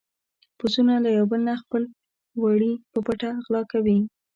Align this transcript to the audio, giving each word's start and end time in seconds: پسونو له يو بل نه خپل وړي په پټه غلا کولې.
پسونو 0.57 0.93
له 1.03 1.09
يو 1.17 1.25
بل 1.31 1.41
نه 1.47 1.53
خپل 1.61 1.83
وړي 2.41 2.71
په 2.91 2.99
پټه 3.05 3.29
غلا 3.45 3.61
کولې. 3.71 3.97